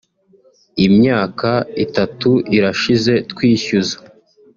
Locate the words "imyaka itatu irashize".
0.87-3.13